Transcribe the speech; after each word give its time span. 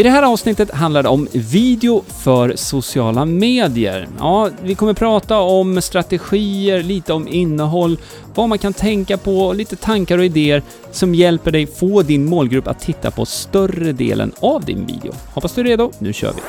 I 0.00 0.02
det 0.02 0.10
här 0.10 0.22
avsnittet 0.22 0.70
handlar 0.70 1.02
det 1.02 1.08
om 1.08 1.28
video 1.32 2.04
för 2.22 2.56
sociala 2.56 3.24
medier. 3.24 4.08
Ja, 4.18 4.48
vi 4.62 4.74
kommer 4.74 4.94
prata 4.94 5.38
om 5.38 5.82
strategier, 5.82 6.82
lite 6.82 7.12
om 7.12 7.28
innehåll, 7.28 7.98
vad 8.34 8.48
man 8.48 8.58
kan 8.58 8.72
tänka 8.72 9.16
på 9.16 9.40
och 9.46 9.54
lite 9.54 9.76
tankar 9.76 10.18
och 10.18 10.24
idéer 10.24 10.62
som 10.92 11.14
hjälper 11.14 11.50
dig 11.50 11.66
få 11.66 12.02
din 12.02 12.24
målgrupp 12.24 12.68
att 12.68 12.80
titta 12.80 13.10
på 13.10 13.26
större 13.26 13.92
delen 13.92 14.32
av 14.40 14.64
din 14.64 14.86
video. 14.86 15.12
Hoppas 15.34 15.54
du 15.54 15.60
är 15.60 15.64
redo, 15.64 15.92
nu 15.98 16.12
kör 16.12 16.32
vi! 16.32 16.40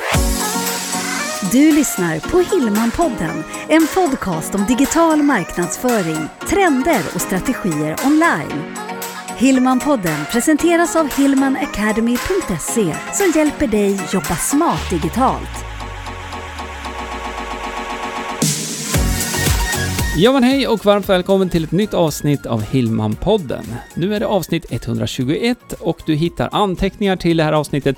Du 1.51 1.71
lyssnar 1.71 2.19
på 2.19 2.55
Hillmanpodden, 2.55 3.43
en 3.69 3.87
podcast 3.95 4.55
om 4.55 4.65
digital 4.65 5.23
marknadsföring, 5.23 6.27
trender 6.49 7.01
och 7.15 7.21
strategier 7.21 7.95
online. 8.05 8.80
Hillmanpodden 9.41 10.25
presenteras 10.31 10.95
av 10.95 11.17
hillmanacademy.se 11.17 12.95
som 13.13 13.33
hjälper 13.35 13.67
dig 13.67 13.99
jobba 14.13 14.35
smart 14.35 14.89
digitalt. 14.89 15.65
Ja 20.17 20.31
men 20.31 20.43
hej 20.43 20.67
och 20.67 20.85
varmt 20.85 21.09
välkommen 21.09 21.49
till 21.49 21.63
ett 21.63 21.71
nytt 21.71 21.93
avsnitt 21.93 22.45
av 22.45 22.61
Hillmanpodden. 22.61 23.63
Nu 23.95 24.15
är 24.15 24.19
det 24.19 24.27
avsnitt 24.27 24.65
121 24.69 25.73
och 25.79 26.01
du 26.05 26.15
hittar 26.15 26.49
anteckningar 26.51 27.15
till 27.15 27.37
det 27.37 27.43
här 27.43 27.53
avsnittet 27.53 27.95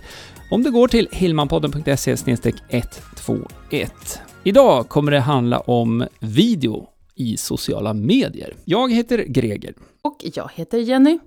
om 0.52 0.63
du 0.63 0.71
går 0.71 0.88
till 0.88 1.07
hillmanpodden.se 1.11 2.11
121. 2.11 4.21
Idag 4.44 4.89
kommer 4.89 5.11
det 5.11 5.19
handla 5.19 5.59
om 5.59 6.07
video 6.19 6.92
i 7.16 7.38
sociala 7.38 7.94
medier. 7.94 8.55
Jag 8.66 8.94
heter 8.94 9.17
Greger. 9.17 9.73
Och 10.02 10.26
jag 10.34 10.52
heter 10.53 10.77
Jenny. 10.77 11.20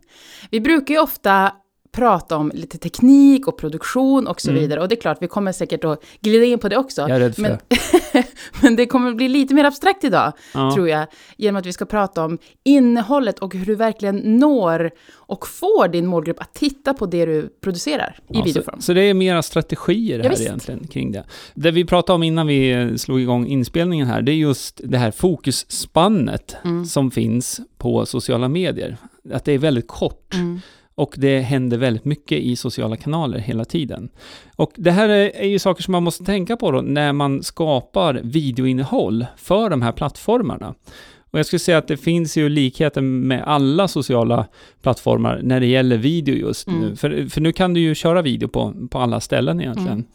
Vi 0.50 0.60
brukar 0.60 0.94
ju 0.94 1.00
ofta 1.00 1.52
prata 1.96 2.36
om 2.36 2.50
lite 2.54 2.78
teknik 2.78 3.48
och 3.48 3.58
produktion 3.58 4.26
och 4.26 4.40
så 4.40 4.50
Mm. 4.50 4.62
vidare. 4.62 4.80
Och 4.80 4.88
det 4.88 4.94
är 4.94 5.00
klart, 5.00 5.18
vi 5.20 5.28
kommer 5.28 5.52
säkert 5.52 5.84
att 5.84 6.02
glida 6.20 6.44
in 6.44 6.58
på 6.58 6.68
det 6.68 6.76
också. 6.76 7.00
Jag 7.02 7.10
är 7.10 7.20
rädd 7.20 7.34
för 7.34 7.42
men, 7.42 7.58
det. 7.68 8.24
men 8.62 8.76
det 8.76 8.86
kommer 8.86 9.14
bli 9.14 9.28
lite 9.28 9.54
mer 9.54 9.64
abstrakt 9.64 10.04
idag, 10.04 10.32
Ja. 10.54 10.72
tror 10.74 10.88
jag. 10.88 11.06
Genom 11.36 11.58
att 11.58 11.66
vi 11.66 11.72
ska 11.72 11.84
prata 11.84 12.24
om 12.24 12.38
innehållet 12.64 13.38
och 13.38 13.54
hur 13.54 13.66
du 13.66 13.74
verkligen 13.74 14.16
når 14.16 14.90
och 15.14 15.46
får 15.48 15.88
din 15.88 16.06
målgrupp 16.06 16.40
att 16.40 16.54
titta 16.54 16.94
på 16.94 17.06
det 17.06 17.26
du 17.26 17.48
producerar 17.60 18.18
i 18.18 18.22
Ja, 18.28 18.42
videoform. 18.44 18.76
Så, 18.80 18.82
så 18.82 18.92
det 18.92 19.02
är 19.02 19.14
mera 19.14 19.42
strategier 19.42 20.16
Ja, 20.18 20.22
här 20.22 20.30
visst. 20.30 20.42
egentligen 20.42 20.86
kring 20.86 21.12
det. 21.12 21.24
Det 21.54 21.70
vi 21.70 21.84
pratade 21.84 22.14
om 22.14 22.22
innan 22.22 22.46
vi 22.46 22.92
slog 22.98 23.20
igång 23.20 23.46
inspelningen 23.46 24.06
här, 24.06 24.22
det 24.22 24.32
är 24.32 24.36
just 24.36 24.80
det 24.84 24.98
här 24.98 25.10
fokusspannet 25.10 26.56
Mm. 26.64 26.84
som 26.84 27.10
finns 27.10 27.60
på 27.78 28.06
sociala 28.06 28.48
medier. 28.48 28.96
Att 29.32 29.44
det 29.44 29.52
är 29.52 29.58
väldigt 29.58 29.88
kort. 29.88 30.34
Mm. 30.34 30.60
Och 30.96 31.14
det 31.18 31.40
händer 31.40 31.78
väldigt 31.78 32.04
mycket 32.04 32.38
i 32.38 32.56
sociala 32.56 32.96
kanaler 32.96 33.38
hela 33.38 33.64
tiden. 33.64 34.08
Och 34.56 34.72
det 34.74 34.90
här 34.90 35.08
är, 35.08 35.46
ju 35.46 35.58
saker 35.58 35.82
som 35.82 35.92
man 35.92 36.02
måste 36.02 36.24
tänka 36.24 36.56
på 36.56 36.70
då 36.70 36.80
när 36.80 37.12
man 37.12 37.42
skapar 37.42 38.20
videoinnehåll 38.24 39.26
för 39.36 39.70
de 39.70 39.82
här 39.82 39.92
plattformarna. 39.92 40.74
Och 41.30 41.38
jag 41.38 41.46
skulle 41.46 41.60
säga 41.60 41.78
att 41.78 41.88
det 41.88 41.96
finns 41.96 42.36
ju 42.36 42.48
likheter 42.48 43.00
med 43.00 43.42
alla 43.46 43.88
sociala 43.88 44.46
plattformar 44.82 45.40
när 45.42 45.60
det 45.60 45.66
gäller 45.66 45.96
video 45.96 46.34
just 46.34 46.66
nu. 46.66 46.76
Mm. 46.76 46.96
För, 46.96 47.28
för 47.28 47.40
nu 47.40 47.52
kan 47.52 47.74
du 47.74 47.80
ju 47.80 47.94
köra 47.94 48.22
video 48.22 48.48
på, 48.48 48.74
på 48.90 48.98
alla 48.98 49.20
ställen 49.20 49.60
egentligen. 49.60 49.92
Mm. 49.92 50.06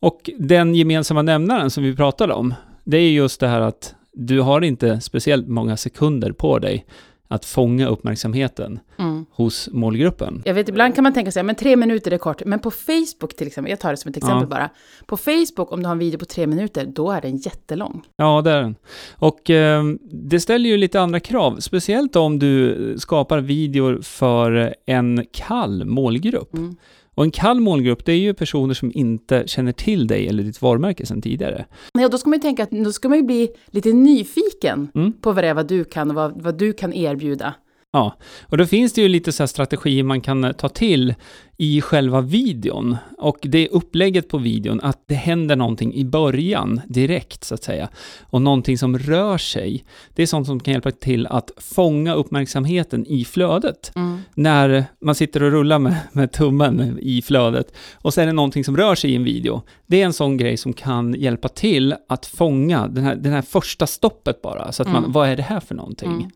Och 0.00 0.30
den 0.38 0.74
gemensamma 0.74 1.22
nämnaren 1.22 1.70
som 1.70 1.84
vi 1.84 1.96
pratade 1.96 2.34
om, 2.34 2.54
det 2.84 2.96
är 2.96 3.10
just 3.10 3.40
det 3.40 3.48
här 3.48 3.60
att 3.60 3.94
du 4.12 4.40
har 4.40 4.60
inte 4.60 5.00
speciellt 5.00 5.48
många 5.48 5.76
sekunder 5.76 6.32
på 6.32 6.58
dig 6.58 6.86
att 7.32 7.44
fånga 7.44 7.86
uppmärksamheten 7.88 8.80
Mm. 8.98 9.24
hos 9.30 9.68
målgruppen. 9.72 10.42
Jag 10.44 10.54
vet, 10.54 10.68
ibland 10.68 10.94
kan 10.94 11.04
man 11.04 11.12
tänka 11.12 11.32
sig, 11.32 11.42
men 11.42 11.54
tre 11.54 11.76
minuter 11.76 12.10
är 12.10 12.18
kort. 12.18 12.42
Men 12.44 12.58
på 12.58 12.70
Facebook 12.70 13.36
till 13.36 13.46
exempel, 13.46 13.70
jag 13.70 13.80
tar 13.80 13.90
det 13.90 13.96
som 13.96 14.10
ett 14.10 14.16
exempel 14.16 14.40
Ja. 14.42 14.46
bara. 14.46 14.70
På 15.06 15.16
Facebook, 15.16 15.72
om 15.72 15.80
du 15.82 15.86
har 15.86 15.92
en 15.92 15.98
video 15.98 16.18
på 16.18 16.24
tre 16.24 16.46
minuter, 16.46 16.86
då 16.86 17.10
är 17.10 17.20
den 17.20 17.36
jättelång. 17.36 18.02
Ja, 18.16 18.42
det 18.42 18.50
är 18.50 18.62
den. 18.62 18.74
Och 19.16 19.50
eh, 19.50 19.82
det 20.12 20.40
ställer 20.40 20.70
ju 20.70 20.76
lite 20.76 21.00
andra 21.00 21.20
krav, 21.20 21.56
speciellt 21.60 22.16
om 22.16 22.38
du 22.38 22.94
skapar 22.98 23.38
videor 23.40 24.00
för 24.02 24.74
en 24.86 25.26
kall 25.32 25.84
målgrupp. 25.84 26.54
Mm. 26.54 26.76
Och 27.14 27.24
en 27.24 27.30
kall 27.30 27.60
målgrupp, 27.60 28.04
det 28.04 28.12
är 28.12 28.18
ju 28.18 28.34
personer 28.34 28.74
som 28.74 28.92
inte 28.94 29.42
känner 29.46 29.72
till 29.72 30.06
dig 30.06 30.28
eller 30.28 30.42
ditt 30.42 30.62
varumärke 30.62 31.06
sedan 31.06 31.22
tidigare. 31.22 31.64
Nej, 31.94 32.04
och 32.04 32.10
då 32.10 32.18
ska 32.18 32.30
man 32.30 32.38
ju 32.38 32.42
tänka 32.42 32.62
att 32.62 32.70
då 32.70 32.92
ska 32.92 33.08
man 33.08 33.18
ju 33.18 33.24
bli 33.24 33.48
lite 33.70 33.92
nyfiken 33.92 34.88
Mm. 34.94 35.12
på 35.12 35.32
vad 35.32 35.44
det 35.44 35.48
är 35.48 35.54
vad 35.54 35.66
du 35.68 35.84
kan 35.84 36.10
och 36.10 36.14
vad, 36.16 36.42
vad 36.42 36.58
du 36.58 36.72
kan 36.72 36.92
erbjuda. 36.92 37.54
Ja, 37.94 38.16
och 38.42 38.56
då 38.56 38.66
finns 38.66 38.92
det 38.92 39.00
ju 39.00 39.08
lite 39.08 39.32
så 39.32 39.46
strategier 39.46 40.02
man 40.04 40.20
kan 40.20 40.44
eh, 40.44 40.52
ta 40.52 40.68
till 40.68 41.14
i 41.56 41.80
själva 41.80 42.20
videon. 42.20 42.96
Och 43.18 43.38
det 43.42 43.58
är 43.58 43.72
upplägget 43.72 44.28
på 44.28 44.38
videon, 44.38 44.80
att 44.82 44.98
det 45.06 45.14
händer 45.14 45.56
någonting 45.56 45.94
i 45.94 46.04
början, 46.04 46.80
direkt 46.88 47.44
så 47.44 47.54
att 47.54 47.62
säga. 47.64 47.88
Och 48.22 48.42
någonting 48.42 48.78
som 48.78 48.98
rör 48.98 49.38
sig. 49.38 49.84
Det 50.14 50.22
är 50.22 50.26
sånt 50.26 50.46
som 50.46 50.60
kan 50.60 50.72
hjälpa 50.72 50.90
till 50.90 51.26
att 51.26 51.50
fånga 51.56 52.14
uppmärksamheten 52.14 53.06
i 53.06 53.24
flödet. 53.24 53.92
När 54.34 54.84
man 55.00 55.14
sitter 55.14 55.42
och 55.42 55.50
rullar 55.50 55.78
med, 55.78 55.96
med 56.12 56.32
tummen 56.32 56.98
i 57.02 57.22
flödet 57.22 57.72
och 57.94 58.14
så 58.14 58.20
är 58.20 58.26
det 58.26 58.32
någonting 58.32 58.64
som 58.64 58.76
rör 58.76 58.94
sig 58.94 59.10
i 59.10 59.16
en 59.16 59.24
video. 59.24 59.62
Det 59.86 60.00
är 60.02 60.06
en 60.06 60.12
sån 60.12 60.36
grej 60.36 60.56
som 60.56 60.72
kan 60.72 61.14
hjälpa 61.14 61.48
till 61.48 61.94
att 62.08 62.26
fånga 62.26 62.86
den 62.88 63.04
här, 63.04 63.14
den 63.14 63.32
här 63.32 63.42
första 63.42 63.86
stoppet 63.86 64.42
bara. 64.42 64.72
Så 64.72 64.82
att 64.82 64.88
man, 64.88 64.98
Mm. 65.02 65.12
vad 65.12 65.28
är 65.28 65.36
det 65.36 65.42
här 65.42 65.60
för 65.60 65.74
någonting? 65.74 66.10
Mm. 66.12 66.30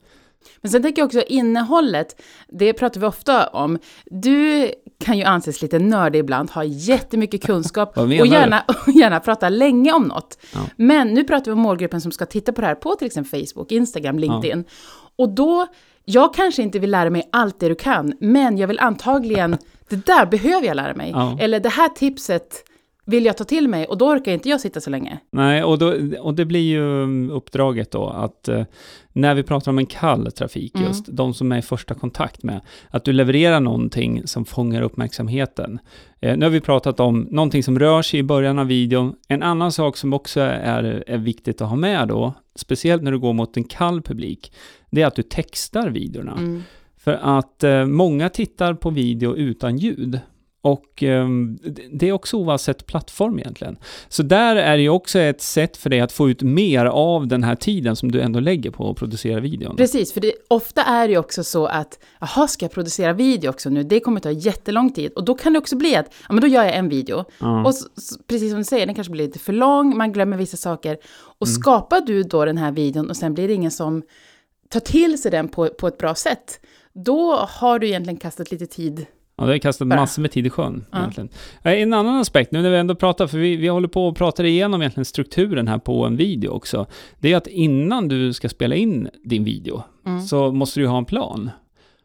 Men 0.60 0.70
sen 0.70 0.82
tänker 0.82 1.02
jag 1.02 1.06
också 1.06 1.22
innehållet, 1.22 2.22
det 2.48 2.72
pratar 2.72 3.00
vi 3.00 3.06
ofta 3.06 3.46
om. 3.46 3.78
Du 4.04 4.70
kan 4.98 5.18
ju 5.18 5.24
anses 5.24 5.62
lite 5.62 5.78
nördig 5.78 6.18
ibland, 6.18 6.50
ha 6.50 6.64
jättemycket 6.64 7.42
kunskap 7.42 7.98
och 7.98 8.10
gärna, 8.10 8.64
och 8.68 8.92
gärna 8.94 9.20
prata 9.20 9.48
länge 9.48 9.92
om 9.92 10.02
något. 10.02 10.38
Ja. 10.54 10.60
Men 10.76 11.14
nu 11.14 11.24
pratar 11.24 11.44
vi 11.44 11.52
om 11.52 11.60
målgruppen 11.60 12.00
som 12.00 12.12
ska 12.12 12.26
titta 12.26 12.52
på 12.52 12.60
det 12.60 12.66
här 12.66 12.74
på 12.74 12.94
till 12.94 13.06
exempel 13.06 13.46
Facebook, 13.46 13.72
Instagram, 13.72 14.18
LinkedIn. 14.18 14.64
Och 15.16 15.28
då, 15.28 15.66
jag 16.04 16.34
kanske 16.34 16.62
inte 16.62 16.78
vill 16.78 16.90
lära 16.90 17.10
mig 17.10 17.28
allt 17.32 17.60
det 17.60 17.68
du 17.68 17.74
kan, 17.74 18.12
men 18.20 18.58
jag 18.58 18.68
vill 18.68 18.78
antagligen, 18.78 19.58
det 19.88 20.06
där 20.06 20.26
behöver 20.26 20.66
jag 20.66 20.76
lära 20.76 20.94
mig. 20.94 21.10
Ja. 21.10 21.38
Eller 21.40 21.60
det 21.60 21.68
här 21.68 21.88
tipset 21.88 22.64
vill 23.06 23.24
jag 23.24 23.36
ta 23.36 23.44
till 23.44 23.68
mig 23.68 23.86
och 23.86 23.98
då 23.98 24.08
orkar 24.08 24.32
inte 24.32 24.48
jag 24.48 24.60
sitta 24.60 24.80
så 24.80 24.90
länge. 24.90 25.18
Nej, 25.30 25.64
och, 25.64 25.78
då, 25.78 25.94
och 26.20 26.34
det 26.34 26.44
blir 26.44 26.60
ju 26.60 26.80
um, 26.80 27.30
uppdraget 27.30 27.90
då 27.90 28.08
att 28.08 28.48
eh, 28.48 28.64
när 29.12 29.34
vi 29.34 29.42
pratar 29.42 29.70
om 29.72 29.78
en 29.78 29.86
kall 29.86 30.32
trafik 30.32 30.74
Mm. 30.74 30.88
just, 30.88 31.06
de 31.06 31.34
som 31.34 31.52
är 31.52 31.58
i 31.58 31.62
första 31.62 31.94
kontakt 31.94 32.42
med, 32.42 32.60
att 32.90 33.04
du 33.04 33.12
levererar 33.12 33.60
någonting 33.60 34.26
som 34.26 34.44
fångar 34.44 34.82
uppmärksamheten. 34.82 35.78
Eh, 36.20 36.36
nu 36.36 36.44
har 36.44 36.50
vi 36.50 36.60
pratat 36.60 37.00
om 37.00 37.28
någonting 37.30 37.62
som 37.62 37.78
rör 37.78 38.02
sig 38.02 38.20
i 38.20 38.22
början 38.22 38.58
av 38.58 38.66
videon. 38.66 39.14
En 39.28 39.42
annan 39.42 39.72
sak 39.72 39.96
som 39.96 40.12
också 40.12 40.40
är, 40.40 41.04
är 41.06 41.18
viktigt 41.18 41.60
att 41.60 41.68
ha 41.68 41.76
med 41.76 42.08
då, 42.08 42.34
speciellt 42.54 43.02
när 43.02 43.12
du 43.12 43.18
går 43.18 43.32
mot 43.32 43.56
en 43.56 43.64
kall 43.64 44.02
publik, 44.02 44.52
det 44.90 45.02
är 45.02 45.06
att 45.06 45.16
du 45.16 45.22
textar 45.22 45.90
videorna. 45.90 46.32
Mm. 46.32 46.62
För 46.96 47.18
att 47.22 47.64
eh, 47.64 47.84
många 47.84 48.28
tittar 48.28 48.74
på 48.74 48.90
video 48.90 49.36
utan 49.36 49.76
ljud. 49.78 50.20
Och 50.66 51.02
eh, 51.02 51.28
det- 51.92 52.08
är 52.08 52.12
också 52.12 52.36
oavsett 52.36 52.86
plattform 52.86 53.38
egentligen. 53.38 53.76
Så 54.08 54.22
där 54.22 54.56
är 54.56 54.76
det 54.76 54.82
ju 54.82 54.88
också 54.88 55.18
ett 55.18 55.40
sätt 55.42 55.76
för 55.76 55.90
dig 55.90 56.00
att 56.00 56.12
få 56.12 56.30
ut 56.30 56.42
mer 56.42 56.84
av 56.86 57.26
den 57.26 57.42
här 57.44 57.54
tiden 57.54 57.96
som 57.96 58.12
du 58.12 58.20
ändå 58.20 58.40
lägger 58.40 58.70
på 58.70 58.90
att 58.90 58.96
producera 58.96 59.40
videon. 59.40 59.76
Precis, 59.76 60.12
för 60.12 60.20
det, 60.20 60.32
ofta 60.48 60.82
är 60.82 61.06
det 61.08 61.12
ju 61.12 61.18
också 61.18 61.44
så 61.44 61.66
att, 61.66 61.98
jaha, 62.20 62.48
ska 62.48 62.64
jag 62.64 62.72
producera 62.72 63.12
video 63.12 63.50
också 63.50 63.70
nu? 63.70 63.82
Det 63.82 64.00
kommer 64.00 64.20
ta 64.20 64.30
jättelång 64.30 64.92
tid. 64.92 65.12
Och 65.12 65.24
då 65.24 65.34
kan 65.34 65.52
det 65.52 65.58
också 65.58 65.76
bli 65.76 65.96
att, 65.96 66.06
ja 66.28 66.32
men 66.34 66.40
då 66.40 66.46
gör 66.46 66.64
jag 66.64 66.76
en 66.76 66.88
video. 66.88 67.24
Ja. 67.40 67.62
Och 67.64 67.70
s- 67.70 67.86
s- 67.98 68.18
precis 68.26 68.50
som 68.50 68.58
du 68.58 68.64
säger, 68.64 68.86
den 68.86 68.94
kanske 68.94 69.10
blir 69.10 69.26
lite 69.26 69.38
för 69.38 69.52
lång, 69.52 69.96
man 69.96 70.12
glömmer 70.12 70.36
vissa 70.36 70.56
saker. 70.56 70.96
Och 71.38 71.46
Mm. 71.46 71.54
skapar 71.60 72.00
du 72.00 72.22
då 72.22 72.44
den 72.44 72.58
här 72.58 72.72
videon 72.72 73.10
och 73.10 73.16
sen 73.16 73.34
blir 73.34 73.48
det 73.48 73.54
ingen 73.54 73.70
som 73.70 74.02
tar 74.70 74.80
till 74.80 75.18
sig 75.22 75.30
den 75.30 75.48
på, 75.48 75.68
på 75.68 75.88
ett 75.88 75.98
bra 75.98 76.14
sätt, 76.14 76.60
då 76.92 77.36
har 77.36 77.78
du 77.78 77.86
egentligen 77.86 78.16
kastat 78.16 78.50
lite 78.50 78.66
tid. 78.66 79.06
Ja, 79.38 79.44
det 79.44 79.52
har 79.52 79.58
kastat 79.58 79.88
massor 79.88 80.22
med 80.22 80.30
tid 80.30 80.46
i 80.46 80.50
sjön 80.50 80.84
Ja. 80.92 80.98
egentligen. 80.98 81.28
Eh, 81.62 81.72
En 81.72 81.92
annan 81.92 82.16
aspekt, 82.20 82.52
nu 82.52 82.62
när 82.62 82.70
vi 82.70 82.76
ändå 82.76 82.94
pratar, 82.94 83.26
för 83.26 83.38
vi, 83.38 83.56
vi 83.56 83.68
håller 83.68 83.88
på 83.88 84.08
och 84.08 84.16
pratar 84.16 84.44
igenom 84.44 84.82
egentligen 84.82 85.04
strukturen 85.04 85.68
här 85.68 85.78
på 85.78 86.04
en 86.04 86.16
video 86.16 86.50
också. 86.50 86.86
Det 87.18 87.32
är 87.32 87.36
att 87.36 87.46
innan 87.46 88.08
du 88.08 88.32
ska 88.32 88.48
spela 88.48 88.74
in 88.74 89.08
din 89.24 89.44
video 89.44 89.82
Mm. 90.06 90.20
så 90.22 90.52
måste 90.52 90.80
du 90.80 90.86
ha 90.86 90.98
en 90.98 91.04
plan. 91.04 91.50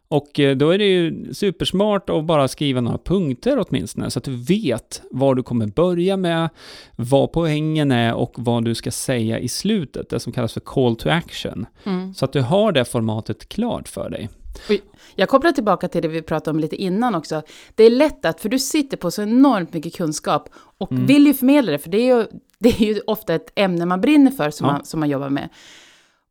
Och 0.08 0.40
eh, 0.40 0.56
då 0.56 0.70
är 0.70 0.78
det 0.78 0.84
ju 0.84 1.34
supersmart 1.34 2.10
att 2.10 2.24
bara 2.24 2.48
skriva 2.48 2.80
några 2.80 2.98
punkter 2.98 3.64
åtminstone, 3.68 4.10
så 4.10 4.18
att 4.18 4.24
du 4.24 4.36
vet 4.36 5.02
var 5.10 5.34
du 5.34 5.42
kommer 5.42 5.66
börja 5.66 6.16
med, 6.16 6.48
vad 6.96 7.32
poängen 7.32 7.90
är 7.92 8.14
och 8.14 8.32
vad 8.36 8.64
du 8.64 8.74
ska 8.74 8.90
säga 8.90 9.38
i 9.38 9.48
slutet, 9.48 10.10
det 10.10 10.20
som 10.20 10.32
kallas 10.32 10.52
för 10.52 10.60
call 10.60 10.96
to 10.96 11.08
action. 11.08 11.66
Mm. 11.84 12.14
Så 12.14 12.24
att 12.24 12.32
du 12.32 12.40
har 12.40 12.72
det 12.72 12.84
formatet 12.84 13.48
klart 13.48 13.88
för 13.88 14.10
dig. 14.10 14.28
Jag 15.14 15.28
kopplar 15.28 15.52
tillbaka 15.52 15.88
till 15.88 16.02
det 16.02 16.08
vi 16.08 16.22
pratade 16.22 16.50
om 16.54 16.60
lite 16.60 16.76
innan 16.76 17.14
också. 17.14 17.42
Det 17.74 17.84
är 17.84 17.90
lätt 17.90 18.24
att, 18.24 18.40
för 18.40 18.48
du 18.48 18.58
sitter 18.58 18.96
på 18.96 19.10
så 19.10 19.22
enormt 19.22 19.72
mycket 19.72 19.94
kunskap 19.96 20.48
och 20.78 20.92
Mm. 20.92 21.06
vill 21.06 21.26
ju 21.26 21.34
förmedla 21.34 21.72
det, 21.72 21.78
för 21.78 21.90
det 21.90 21.98
är 21.98 22.16
ju, 22.16 22.26
det 22.58 22.68
är 22.68 22.84
ju 22.94 23.00
ofta 23.06 23.34
ett 23.34 23.52
ämne 23.54 23.86
man 23.86 24.00
brinner 24.00 24.30
för 24.30 24.50
som, 24.50 24.66
Ja. 24.66 24.72
man, 24.72 24.84
som 24.84 25.00
man 25.00 25.08
jobbar 25.10 25.30
med. 25.30 25.48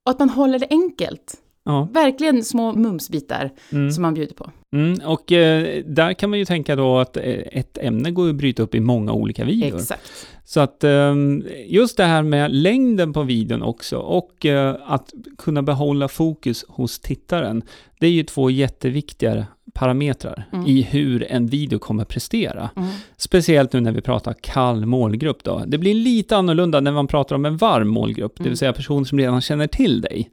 Och 0.05 0.11
att 0.11 0.19
man 0.19 0.29
håller 0.29 0.59
det 0.59 0.67
enkelt. 0.69 1.33
Ja. 1.63 1.87
Verkligen 1.93 2.43
små 2.43 2.73
mumsbitar 2.73 3.51
Mm. 3.71 3.91
som 3.91 4.01
man 4.01 4.13
bjuder 4.13 4.33
på. 4.33 4.51
Mm, 4.75 4.99
och 5.05 5.31
eh, 5.31 5.83
där 5.85 6.13
kan 6.13 6.29
man 6.29 6.39
ju 6.39 6.45
tänka 6.45 6.75
då 6.75 6.97
att 6.99 7.17
eh, 7.17 7.23
ett 7.51 7.77
ämne 7.77 8.11
går 8.11 8.29
att 8.29 8.35
bryta 8.35 8.63
upp 8.63 8.75
i 8.75 8.79
många 8.79 9.13
olika 9.13 9.45
videor. 9.45 9.77
Exakt. 9.79 10.27
Så 10.45 10.59
att 10.59 10.83
ehm, 10.83 11.43
just 11.67 11.97
det 11.97 12.03
här 12.03 12.23
med 12.23 12.51
längden 12.55 13.13
på 13.13 13.23
videon 13.23 13.61
också 13.61 13.97
och 13.97 14.45
eh, 14.45 14.75
att 14.85 15.13
kunna 15.37 15.61
behålla 15.61 16.07
fokus 16.07 16.65
hos 16.67 16.99
tittaren. 16.99 17.61
Det 17.99 18.07
är 18.07 18.11
ju 18.11 18.23
två 18.23 18.49
jätteviktiga 18.49 19.45
parametrar 19.73 20.47
Mm. 20.53 20.67
i 20.67 20.81
hur 20.81 21.23
en 21.31 21.47
video 21.47 21.79
kommer 21.79 22.05
prestera. 22.05 22.69
Mm. 22.75 22.89
Speciellt 23.17 23.73
nu 23.73 23.79
när 23.79 23.91
vi 23.91 24.01
pratar 24.01 24.35
kall 24.41 24.85
målgrupp 24.85 25.43
då. 25.43 25.63
Det 25.67 25.77
blir 25.77 25.93
lite 25.93 26.37
annorlunda 26.37 26.79
när 26.79 26.91
man 26.91 27.07
pratar 27.07 27.35
om 27.35 27.45
en 27.45 27.57
varm 27.57 27.87
målgrupp, 27.87 28.35
det 28.35 28.41
Mm. 28.41 28.49
vill 28.49 28.57
säga 28.57 28.73
personer 28.73 29.05
som 29.05 29.17
redan 29.19 29.41
känner 29.41 29.67
till 29.67 30.01
dig. 30.01 30.29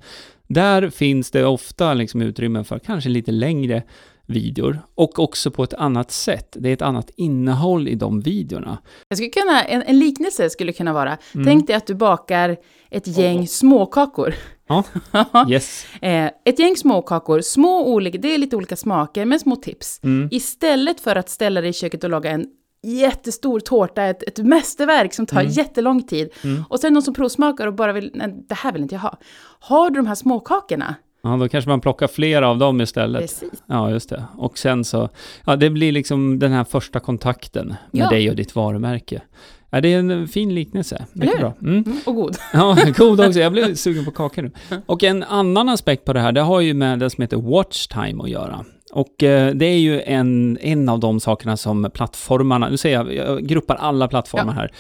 Där 0.48 0.90
finns 0.90 1.30
det 1.30 1.44
ofta 1.44 1.94
liksom 1.94 2.22
utrymme 2.22 2.64
för 2.64 2.78
kanske 2.78 3.10
lite 3.10 3.32
längre 3.32 3.82
videor 4.26 4.78
och 4.94 5.18
också 5.18 5.50
på 5.50 5.64
ett 5.64 5.74
annat 5.74 6.10
sätt. 6.10 6.56
Det 6.60 6.68
är 6.68 6.72
ett 6.72 6.82
annat 6.82 7.10
innehåll 7.16 7.88
i 7.88 7.94
de 7.94 8.20
videorna. 8.20 8.78
Jag 9.08 9.18
skulle 9.18 9.30
kunna, 9.30 9.64
en, 9.64 9.82
en 9.82 9.98
liknelse 9.98 10.50
skulle 10.50 10.72
kunna 10.72 10.92
vara, 10.92 11.18
Mm. 11.34 11.46
tänk 11.46 11.66
dig 11.66 11.76
att 11.76 11.86
du 11.86 11.94
bakar 11.94 12.56
ett 12.90 13.06
gäng 13.06 13.48
småkakor. 13.48 14.34
Ja. 14.68 14.84
Yes. 15.50 15.86
Eh, 16.02 16.30
ett 16.44 16.58
gäng 16.58 16.76
småkakor, 16.76 17.40
små 17.40 17.86
olika, 17.86 18.18
det 18.18 18.34
är 18.34 18.38
lite 18.38 18.56
olika 18.56 18.76
smaker, 18.76 19.24
men 19.24 19.40
små 19.40 19.56
tips. 19.56 20.00
Mm. 20.02 20.28
Istället 20.30 21.00
för 21.00 21.16
att 21.16 21.28
ställa 21.28 21.60
dig 21.60 21.70
i 21.70 21.72
köket 21.72 22.04
och 22.04 22.10
laga 22.10 22.30
en 22.30 22.46
jättestor 22.82 23.60
tårta, 23.60 24.04
ett, 24.04 24.22
ett 24.22 24.38
mästerverk 24.38 25.14
som 25.14 25.26
tar 25.26 25.40
Mm. 25.40 25.52
jättelång 25.52 26.02
tid. 26.02 26.28
Mm. 26.44 26.64
Och 26.68 26.80
sen 26.80 26.92
någon 26.92 27.02
som 27.02 27.14
provsmakar 27.14 27.66
och 27.66 27.74
bara 27.74 27.92
vill, 27.92 28.10
nej, 28.14 28.44
det 28.48 28.54
här 28.54 28.72
vill 28.72 28.82
inte 28.82 28.94
jag 28.94 29.02
ha. 29.02 29.18
Har 29.60 29.90
du 29.90 29.96
de 29.96 30.06
här 30.06 30.14
småkakorna? 30.14 30.94
Ja, 31.22 31.36
då 31.36 31.48
kanske 31.48 31.68
man 31.70 31.80
plockar 31.80 32.06
flera 32.06 32.48
av 32.48 32.58
dem 32.58 32.80
istället. 32.80 33.20
Precis. 33.22 33.62
Ja, 33.66 33.90
just 33.90 34.08
det. 34.10 34.24
Och 34.36 34.58
sen 34.58 34.84
så, 34.84 35.08
ja, 35.46 35.56
det 35.56 35.70
blir 35.70 35.92
liksom 35.92 36.38
den 36.38 36.52
här 36.52 36.64
första 36.64 37.00
kontakten 37.00 37.66
med 37.68 38.02
Ja. 38.04 38.08
dig 38.10 38.30
och 38.30 38.36
ditt 38.36 38.54
varumärke. 38.54 39.22
Ja, 39.70 39.80
det 39.80 39.92
är 39.92 39.98
en 39.98 40.28
fin 40.28 40.54
liknelse. 40.54 41.06
Mycket 41.12 41.38
bra. 41.38 41.54
Mm. 41.62 41.74
Mm, 41.86 41.98
och 42.06 42.14
god. 42.14 42.36
Ja, 42.52 42.76
god 42.96 43.20
också. 43.20 43.40
Jag 43.40 43.52
blev 43.52 43.74
sugen 43.74 44.04
på 44.04 44.10
kakor 44.10 44.42
nu. 44.42 44.50
Och 44.86 45.02
en 45.04 45.22
annan 45.22 45.68
aspekt 45.68 46.04
på 46.04 46.12
det 46.12 46.20
här, 46.20 46.32
det 46.32 46.40
har 46.40 46.60
ju 46.60 46.74
med 46.74 46.98
det 46.98 47.10
som 47.10 47.22
heter 47.22 47.36
watch 47.36 47.86
time 47.86 48.22
att 48.22 48.30
göra. 48.30 48.64
Och 48.92 49.22
eh, 49.22 49.54
det 49.54 49.66
är 49.66 49.78
ju 49.78 50.00
en, 50.00 50.58
en 50.60 50.88
av 50.88 51.00
de 51.00 51.20
sakerna 51.20 51.56
som 51.56 51.90
plattformarna, 51.94 52.68
nu 52.68 52.76
säger 52.76 52.96
jag, 52.96 53.14
jag 53.14 53.46
gruppar 53.46 53.74
alla 53.74 54.08
plattformar 54.08 54.52
här, 54.52 54.72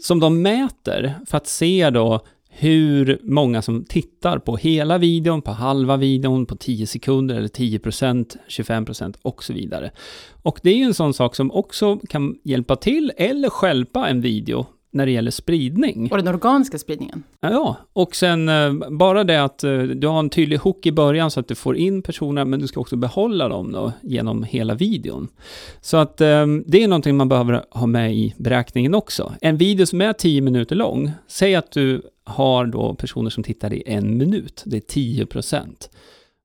som 0.00 0.20
de 0.20 0.42
mäter 0.42 1.14
för 1.26 1.36
att 1.36 1.46
se 1.46 1.90
då 1.90 2.20
hur 2.58 3.18
många 3.22 3.62
som 3.62 3.84
tittar 3.84 4.38
på 4.38 4.56
hela 4.56 4.98
videon, 4.98 5.42
på 5.42 5.50
halva 5.50 5.96
videon, 5.96 6.46
på 6.46 6.56
10 6.56 6.86
sekunder 6.86 7.34
eller 7.34 7.48
10%, 7.48 8.36
25% 8.48 9.14
och 9.22 9.44
så 9.44 9.52
vidare. 9.52 9.90
Och 10.42 10.60
det 10.62 10.70
är 10.70 10.76
ju 10.76 10.84
en 10.84 10.94
sån 10.94 11.14
sak 11.14 11.34
som 11.34 11.50
också 11.50 11.96
kan 12.08 12.38
hjälpa 12.44 12.76
till 12.76 13.12
eller 13.16 13.50
stjälpa 13.50 14.08
en 14.08 14.20
video 14.20 14.66
när 14.96 15.06
det 15.06 15.12
gäller 15.12 15.30
spridning. 15.30 16.08
Och 16.10 16.16
den 16.16 16.28
organiska 16.28 16.78
spridningen. 16.78 17.22
Ja, 17.40 17.76
och 17.92 18.16
sen 18.16 18.48
eh, 18.48 18.72
bara 18.90 19.24
det 19.24 19.44
att 19.44 19.64
eh, 19.64 19.78
du 19.78 20.06
har 20.06 20.18
en 20.18 20.30
tydlig 20.30 20.58
hook 20.58 20.86
i 20.86 20.92
början 20.92 21.30
så 21.30 21.40
att 21.40 21.48
du 21.48 21.54
får 21.54 21.76
in 21.76 22.02
personer, 22.02 22.44
men 22.44 22.60
du 22.60 22.66
ska 22.66 22.80
också 22.80 22.96
behålla 22.96 23.48
dem 23.48 23.72
då 23.72 23.92
genom 24.02 24.42
hela 24.42 24.74
videon. 24.74 25.28
Så 25.80 25.96
att 25.96 26.20
eh, 26.20 26.46
det 26.66 26.82
är 26.82 26.88
någonting 26.88 27.16
man 27.16 27.28
behöver 27.28 27.64
ha 27.70 27.86
med 27.86 28.14
i 28.14 28.34
beräkningen 28.36 28.94
också. 28.94 29.32
En 29.40 29.56
video 29.56 29.86
som 29.86 30.00
är 30.00 30.12
10 30.12 30.40
minuter 30.40 30.76
lång, 30.76 31.10
säg 31.28 31.54
att 31.54 31.72
du 31.72 32.02
har 32.24 32.66
då 32.66 32.94
personer 32.94 33.30
som 33.30 33.42
tittar 33.42 33.72
i 33.72 33.82
en 33.86 34.18
minut, 34.18 34.62
det 34.66 34.76
är 34.76 35.00
10% 35.00 35.88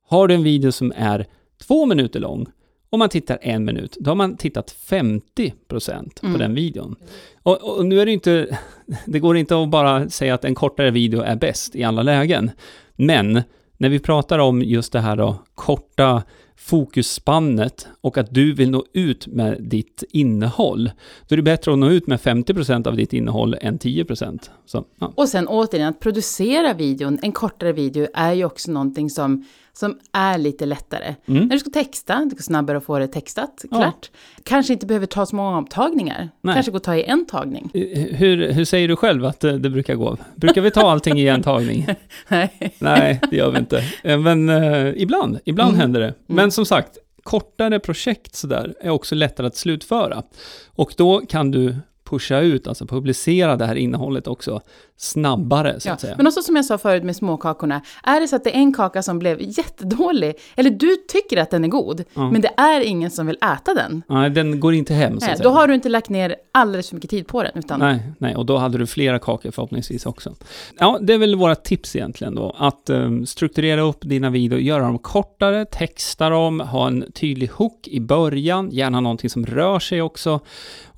Har 0.07 0.27
du 0.27 0.33
en 0.33 0.43
video 0.43 0.71
som 0.71 0.93
är 0.95 1.25
två 1.67 1.85
minuter 1.85 2.19
lång, 2.19 2.47
om 2.93 2.99
man 2.99 3.09
tittar 3.09 3.37
en 3.41 3.65
minut, 3.65 3.97
då 3.99 4.09
har 4.11 4.15
man 4.15 4.37
tittat 4.37 4.75
50% 4.89 6.19
på 6.21 6.27
Mm. 6.27 6.39
den 6.39 6.55
videon. 6.55 6.95
Och, 7.43 7.77
och 7.77 7.85
nu 7.85 8.01
är 8.01 8.05
det 8.05 8.11
inte, 8.11 8.57
det 9.05 9.19
går 9.19 9.37
inte 9.37 9.63
att 9.63 9.69
bara 9.69 10.09
säga 10.09 10.33
att 10.33 10.45
en 10.45 10.55
kortare 10.55 10.91
video 10.91 11.21
är 11.21 11.35
bäst 11.35 11.75
i 11.75 11.83
alla 11.83 12.03
lägen. 12.03 12.51
Men 12.95 13.41
när 13.77 13.89
vi 13.89 13.99
pratar 13.99 14.39
om 14.39 14.61
just 14.61 14.93
det 14.93 14.99
här 14.99 15.15
då, 15.15 15.35
korta 15.61 16.23
fokusspannet 16.55 17.87
och 18.01 18.17
att 18.17 18.33
du 18.33 18.53
vill 18.53 18.71
nå 18.71 18.85
ut 18.93 19.27
med 19.27 19.57
ditt 19.63 20.03
innehåll, 20.11 20.91
då 21.27 21.33
är 21.33 21.37
det 21.37 21.43
bättre 21.43 21.73
att 21.73 21.79
nå 21.79 21.89
ut 21.89 22.07
med 22.07 22.19
50% 22.19 22.87
av 22.87 22.95
ditt 22.95 23.13
innehåll 23.13 23.55
än 23.61 23.79
10%. 23.79 24.39
Så, 24.65 24.85
ja. 24.99 25.13
Och 25.15 25.29
sen 25.29 25.47
återigen, 25.47 25.87
att 25.89 25.99
producera 25.99 26.73
videon, 26.73 27.19
en 27.21 27.31
kortare 27.31 27.71
video, 27.73 28.07
är 28.13 28.33
ju 28.33 28.45
också 28.45 28.71
någonting 28.71 29.09
som, 29.09 29.45
som 29.73 29.99
är 30.11 30.37
lite 30.37 30.65
lättare. 30.65 31.15
Mm. 31.25 31.43
När 31.43 31.55
du 31.55 31.59
ska 31.59 31.69
texta, 31.69 32.15
det 32.29 32.35
går 32.35 32.41
snabbare 32.43 32.77
att 32.77 32.83
få 32.83 32.99
det 32.99 33.07
textat, 33.07 33.65
Ja. 33.71 33.77
klart. 33.77 34.11
Kanske 34.43 34.73
inte 34.73 34.85
behöver 34.85 35.05
ta 35.05 35.25
så 35.25 35.35
många 35.35 35.57
omtagningar. 35.57 36.29
Nej. 36.41 36.53
Kanske 36.53 36.71
går 36.71 36.77
att 36.77 36.83
ta 36.83 36.95
i 36.95 37.03
en 37.03 37.25
tagning. 37.25 37.69
Hur, 37.73 38.51
hur 38.51 38.65
säger 38.65 38.87
du 38.87 38.95
själv 38.95 39.25
att 39.25 39.39
det, 39.39 39.57
det 39.57 39.69
brukar 39.69 39.95
gå? 39.95 40.17
Brukar 40.35 40.61
vi 40.61 40.71
ta 40.71 40.91
allting 40.91 41.19
i 41.19 41.27
en 41.27 41.43
tagning? 41.43 41.87
Nej. 42.27 42.73
Nej, 42.79 43.19
det 43.31 43.35
gör 43.37 43.51
vi 43.51 43.59
inte. 43.59 43.83
Eh, 44.03 44.19
Men 44.19 44.49
eh, 44.49 44.93
ibland, 44.95 45.39
ibland 45.51 45.69
Mm. 45.69 45.79
händer 45.81 45.99
det. 46.01 46.13
Men 46.27 46.51
som 46.51 46.65
sagt, 46.65 46.97
kortare 47.23 47.79
projekt 47.79 48.35
sådär 48.35 48.73
är 48.81 48.89
också 48.89 49.15
lättare 49.15 49.47
att 49.47 49.55
slutföra. 49.55 50.23
Och 50.67 50.93
då 50.97 51.21
kan 51.29 51.51
du 51.51 51.75
pusha 52.11 52.39
ut, 52.39 52.67
alltså 52.67 52.85
publicera 52.85 53.55
det 53.55 53.65
här 53.65 53.75
innehållet 53.75 54.27
också 54.27 54.61
snabbare, 54.97 55.79
så 55.79 55.89
Ja, 55.89 55.93
att 55.93 56.01
säga. 56.01 56.13
men 56.17 56.27
också 56.27 56.41
som 56.41 56.55
jag 56.55 56.65
sa 56.65 56.77
förut 56.77 57.03
med 57.03 57.15
småkakorna, 57.15 57.81
är 58.03 58.19
det 58.21 58.27
så 58.27 58.35
att 58.35 58.43
det 58.43 58.49
är 58.49 58.59
en 58.59 58.73
kaka 58.73 59.03
som 59.03 59.19
blev 59.19 59.37
jättedålig, 59.41 60.35
eller 60.55 60.69
du 60.69 60.95
tycker 60.95 61.37
att 61.37 61.49
den 61.51 61.63
är 61.63 61.67
god, 61.67 62.03
Ja. 62.13 62.31
men 62.31 62.41
det 62.41 62.51
är 62.57 62.81
ingen 62.81 63.11
som 63.11 63.27
vill 63.27 63.37
äta 63.55 63.73
den, 63.73 64.03
Nej, 64.07 64.29
den 64.29 64.59
går 64.59 64.73
inte 64.73 64.93
hem, 64.93 65.19
så 65.19 65.25
nej, 65.25 65.31
att 65.31 65.37
säga. 65.37 65.49
då 65.49 65.55
har 65.55 65.67
du 65.67 65.73
inte 65.73 65.89
lagt 65.89 66.09
ner 66.09 66.35
alldeles 66.51 66.89
för 66.89 66.95
mycket 66.95 67.09
tid 67.09 67.27
på 67.27 67.43
den, 67.43 67.51
utan 67.55 67.79
Nej, 67.79 67.99
nej, 68.17 68.35
och 68.35 68.45
då 68.45 68.57
hade 68.57 68.77
du 68.77 68.87
flera 68.87 69.19
kakor 69.19 69.51
förhoppningsvis 69.51 70.05
också. 70.05 70.35
Ja, 70.79 70.99
det 71.01 71.13
är 71.13 71.17
väl 71.17 71.35
våra 71.35 71.55
tips 71.55 71.95
egentligen 71.95 72.35
då, 72.35 72.55
att 72.57 72.89
um, 72.89 73.25
strukturera 73.25 73.81
upp 73.81 73.99
dina 74.01 74.29
videor, 74.29 74.59
göra 74.59 74.83
dem 74.83 74.99
kortare, 74.99 75.65
texta 75.65 76.29
dem, 76.29 76.59
ha 76.59 76.87
en 76.87 77.05
tydlig 77.13 77.47
hook 77.47 77.87
i 77.87 77.99
början, 77.99 78.69
gärna 78.71 78.99
någonting 78.99 79.29
som 79.29 79.45
rör 79.45 79.79
sig 79.79 80.01
också. 80.01 80.39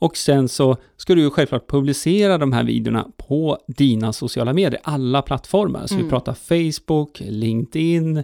Och 0.03 0.17
sen 0.17 0.49
så 0.49 0.77
ska 0.97 1.15
du 1.15 1.21
ju 1.21 1.29
självklart 1.29 1.67
publicera 1.67 2.37
de 2.37 2.53
här 2.53 2.63
videorna 2.63 3.07
på 3.17 3.57
dina 3.67 4.13
sociala 4.13 4.53
medier, 4.53 4.79
alla 4.83 5.21
plattformar. 5.21 5.87
Så 5.87 5.95
vi 5.95 6.01
Mm. 6.01 6.09
pratar 6.09 6.33
Facebook, 6.33 7.19
LinkedIn, 7.25 8.23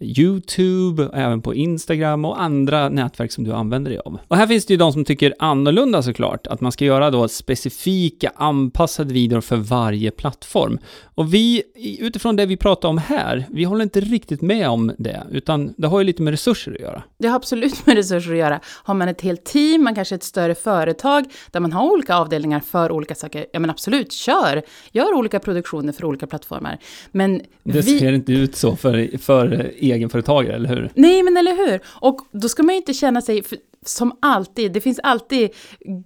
YouTube, 0.00 1.10
även 1.14 1.42
på 1.42 1.54
Instagram 1.54 2.24
och 2.24 2.42
andra 2.42 2.88
nätverk 2.88 3.32
som 3.32 3.44
du 3.44 3.52
använder 3.52 3.90
dig 3.90 4.00
av. 4.04 4.18
Och 4.28 4.36
här 4.36 4.46
finns 4.46 4.66
det 4.66 4.74
ju 4.74 4.78
de 4.78 4.92
som 4.92 5.04
tycker 5.04 5.34
annorlunda 5.38 6.02
såklart, 6.02 6.46
att 6.46 6.60
man 6.60 6.72
ska 6.72 6.84
göra 6.84 7.10
då 7.10 7.28
specifika 7.28 8.32
anpassade 8.34 9.14
videor 9.14 9.40
för 9.40 9.56
varje 9.56 10.10
plattform. 10.10 10.78
Och 11.02 11.34
vi, 11.34 11.62
utifrån 12.00 12.36
det 12.36 12.46
vi 12.46 12.56
pratar 12.56 12.88
om 12.88 12.98
här, 12.98 13.44
vi 13.50 13.64
håller 13.64 13.82
inte 13.82 14.00
riktigt 14.00 14.42
med 14.42 14.68
om 14.68 14.92
det, 14.98 15.22
utan 15.30 15.74
det 15.76 15.86
har 15.86 15.98
ju 16.00 16.04
lite 16.04 16.22
med 16.22 16.30
resurser 16.30 16.72
att 16.72 16.80
göra. 16.80 17.02
det 17.18 17.28
har 17.28 17.36
absolut 17.36 17.86
med 17.86 17.96
resurser 17.96 18.32
att 18.32 18.38
göra. 18.38 18.60
Har 18.64 18.94
man 18.94 19.08
ett 19.08 19.20
helt 19.20 19.44
team, 19.44 19.84
man 19.84 19.94
kanske 19.94 20.14
är 20.14 20.16
ett 20.16 20.22
större 20.22 20.54
företag, 20.54 21.24
där 21.50 21.60
man 21.60 21.72
har 21.72 21.92
olika 21.92 22.14
avdelningar 22.14 22.60
för 22.60 22.92
olika 22.92 23.14
saker, 23.14 23.46
ja 23.52 23.60
men 23.60 23.70
absolut, 23.70 24.12
kör! 24.12 24.62
Gör 24.92 25.14
olika 25.14 25.38
produktioner 25.38 25.92
för 25.92 26.04
olika 26.04 26.26
plattformar. 26.26 26.78
Men 27.12 27.42
Det 27.62 27.80
vi... 27.80 27.98
ser 27.98 28.12
inte 28.12 28.32
ut 28.32 28.56
så 28.56 28.76
för, 28.76 29.18
för 29.18 29.72
egenföretagare, 29.90 30.56
eller 30.56 30.68
hur? 30.68 30.90
Nej, 30.94 31.22
men 31.22 31.36
eller 31.36 31.56
hur? 31.56 31.80
Och 31.86 32.20
då 32.32 32.48
ska 32.48 32.62
man 32.62 32.74
ju 32.74 32.76
inte 32.76 32.94
känna 32.94 33.20
sig, 33.20 33.42
för, 33.42 33.58
som 33.86 34.18
alltid, 34.22 34.72
det 34.72 34.80
finns 34.80 35.00
alltid 35.02 35.50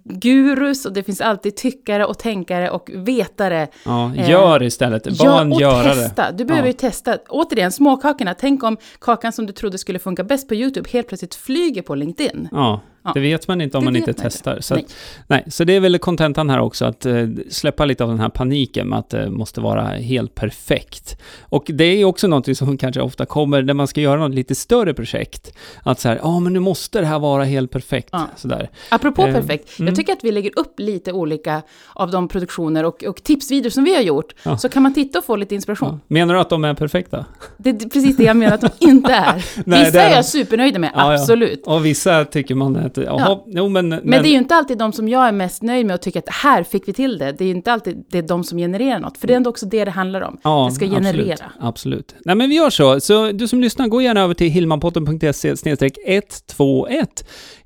gurus 0.03 0.85
och 0.85 0.93
det 0.93 1.03
finns 1.03 1.21
alltid 1.21 1.55
tyckare 1.55 2.05
och 2.05 2.19
tänkare 2.19 2.69
och 2.69 2.89
vetare. 2.93 3.67
Ja, 3.85 4.15
Eh, 4.15 4.29
gör 4.29 4.63
istället. 4.63 5.07
Var 5.19 5.25
Ja, 5.25 5.41
en 5.41 5.51
och 5.53 5.61
görare. 5.61 5.93
testa. 5.93 6.31
Du 6.31 6.45
behöver 6.45 6.67
Ja. 6.67 6.71
ju 6.71 6.77
testa. 6.77 7.17
Återigen, 7.29 7.71
småkakorna. 7.71 8.33
Tänk 8.33 8.63
om 8.63 8.77
kakan 8.99 9.31
som 9.33 9.45
du 9.45 9.53
trodde 9.53 9.77
skulle 9.77 9.99
funka 9.99 10.23
bäst 10.23 10.47
på 10.47 10.55
YouTube 10.55 10.89
helt 10.93 11.07
plötsligt 11.07 11.35
flyger 11.35 11.81
på 11.81 11.95
LinkedIn. 11.95 12.47
Ja, 12.51 12.81
Ja. 13.03 13.11
det 13.13 13.19
vet 13.19 13.47
man 13.47 13.61
inte 13.61 13.77
om 13.77 13.83
Det 13.83 13.85
man 13.85 13.95
inte 13.95 14.09
man 14.11 14.15
inte. 14.15 14.23
testar. 14.23 14.59
Så, 14.61 14.73
Nej. 14.75 14.83
att, 14.83 14.95
nej, 15.27 15.43
så 15.47 15.63
det 15.63 15.75
är 15.75 15.79
väl 15.79 15.97
kontentan 15.99 16.49
här 16.49 16.59
också, 16.59 16.85
att 16.85 17.05
eh, 17.05 17.27
släppa 17.49 17.85
lite 17.85 18.03
av 18.03 18.09
den 18.09 18.19
här 18.19 18.29
paniken 18.29 18.87
med 18.87 18.99
att 18.99 19.09
det 19.09 19.29
måste 19.29 19.61
vara 19.61 19.83
helt 19.87 20.35
perfekt. 20.35 21.17
Och 21.41 21.63
det 21.73 21.83
är 21.83 22.05
också 22.05 22.27
någonting 22.27 22.55
som 22.55 22.77
kanske 22.77 23.01
ofta 23.01 23.25
kommer 23.25 23.61
när 23.61 23.73
man 23.73 23.87
ska 23.87 24.01
göra 24.01 24.19
något 24.19 24.35
lite 24.35 24.55
större 24.55 24.93
projekt. 24.93 25.53
Att 25.83 25.99
så 25.99 26.07
här, 26.09 26.19
ja 26.23 26.39
men 26.39 26.53
nu 26.53 26.59
måste 26.59 26.99
det 26.99 27.05
här 27.05 27.19
vara 27.19 27.43
helt 27.43 27.64
helt 27.65 27.71
perfekt. 27.71 28.09
Ja. 28.11 28.27
Sådär. 28.35 28.69
Apropå 28.89 29.25
Eh, 29.25 29.33
perfekt, 29.33 29.79
mm. 29.79 29.87
jag 29.87 29.95
tycker 29.95 30.13
att 30.13 30.23
vi 30.23 30.31
lägger 30.31 30.59
upp 30.59 30.79
lite 30.79 31.11
olika 31.11 31.61
av 31.93 32.11
de 32.11 32.27
produktioner 32.27 32.83
och, 32.85 33.03
och 33.03 33.23
tipsvideor 33.23 33.69
som 33.69 33.83
vi 33.83 33.95
har 33.95 34.01
gjort, 34.01 34.33
Ja. 34.43 34.57
så 34.57 34.69
kan 34.69 34.83
man 34.83 34.93
titta 34.93 35.19
och 35.19 35.25
få 35.25 35.35
lite 35.35 35.55
inspiration. 35.55 35.89
Ja. 35.89 35.99
Menar 36.07 36.33
du 36.33 36.39
att 36.39 36.49
de 36.49 36.63
är 36.65 36.73
perfekta? 36.73 37.25
Det 37.57 37.69
är 37.69 37.89
precis 37.89 38.17
det 38.17 38.23
jag 38.23 38.37
menar 38.37 38.53
att 38.55 38.61
de 38.61 38.69
inte 38.79 39.13
är. 39.13 39.45
Nej, 39.65 39.85
Vissa 39.85 40.01
är 40.01 40.11
är 40.11 40.15
jag 40.15 40.25
supernöjda 40.25 40.79
med, 40.79 40.91
absolut. 40.95 41.63
Och 41.67 41.85
vissa 41.85 42.25
tycker 42.25 42.55
man 42.55 42.75
att, 42.75 42.97
jaha, 42.97 43.05
Ja. 43.19 43.43
jo 43.47 43.69
men... 43.69 43.89
Men, 43.89 44.01
Men 44.03 44.23
det 44.23 44.29
är 44.29 44.31
ju 44.31 44.37
inte 44.37 44.55
alltid 44.55 44.77
de 44.77 44.93
som 44.93 45.07
jag 45.09 45.27
är 45.27 45.31
mest 45.31 45.61
nöjd 45.63 45.85
med 45.85 45.93
och 45.93 46.01
tycker 46.01 46.19
att 46.19 46.29
här 46.29 46.63
fick 46.63 46.87
vi 46.87 46.93
till 46.93 47.17
det. 47.17 47.31
Det 47.31 47.43
är 47.43 47.47
ju 47.47 47.55
inte 47.55 47.73
alltid 47.73 48.05
det 48.09 48.17
är 48.17 48.21
de 48.21 48.43
som 48.43 48.57
genererar 48.57 48.99
något, 48.99 49.17
för 49.17 49.27
det 49.27 49.33
är 49.33 49.37
ändå 49.37 49.49
också 49.49 49.65
det 49.65 49.85
det 49.85 49.91
handlar 49.91 50.21
om. 50.21 50.37
Ja, 50.43 50.67
det 50.69 50.75
ska 50.75 50.85
generera. 50.87 51.31
Absolut, 51.33 51.51
absolut. 51.59 52.15
Nej 52.25 52.35
men 52.35 52.49
vi 52.49 52.55
gör 52.55 52.69
så. 52.69 52.99
Så 52.99 53.31
du 53.31 53.47
som 53.47 53.61
lyssnar, 53.61 53.87
gå 53.87 54.01
gärna 54.01 54.21
över 54.21 54.33
till 54.33 54.49
hillmanpodden.se 54.49 55.49
121. 55.65 56.43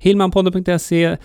Hillmanpodden.se 0.02 1.16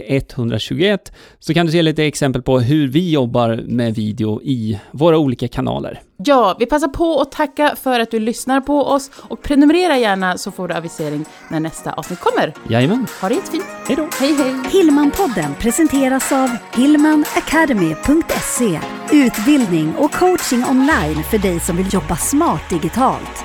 121. 0.00 1.12
Så 1.38 1.54
kan 1.54 1.66
du 1.66 1.72
se 1.72 1.82
lite 1.82 2.04
exempel 2.04 2.42
på 2.42 2.60
hur 2.60 2.88
vi 2.88 3.10
jobbar 3.10 3.62
med 3.66 3.94
video 3.94 4.42
i 4.42 4.80
våra 4.90 5.18
olika 5.18 5.48
kanaler. 5.48 6.00
Ja, 6.16 6.56
vi 6.58 6.66
passar 6.66 6.88
på 6.88 7.20
att 7.20 7.32
tacka 7.32 7.76
för 7.82 8.00
att 8.00 8.10
du 8.10 8.20
lyssnar 8.20 8.60
på 8.60 8.82
oss 8.84 9.10
och 9.14 9.42
prenumerera 9.42 9.98
gärna 9.98 10.38
så 10.38 10.50
får 10.50 10.68
du 10.68 10.74
avisering 10.74 11.24
när 11.50 11.60
nästa 11.60 11.92
avsnitt 11.92 12.20
kommer. 12.20 12.54
Jajamän, 12.68 13.06
Ha 13.20 13.28
det 13.28 13.34
jättefint. 13.34 13.64
hej 13.86 13.96
då! 13.96 14.08
Hej 14.20 14.34
hej! 14.34 14.54
Hillmanpodden 14.72 15.54
presenteras 15.60 16.32
av 16.32 16.50
hillmanacademy.se 16.76 18.80
Utbildning 19.12 19.94
och 19.96 20.12
coaching 20.12 20.64
online 20.70 21.24
för 21.30 21.38
dig 21.38 21.60
som 21.60 21.76
vill 21.76 21.94
jobba 21.94 22.16
smart 22.16 22.70
digitalt. 22.70 23.44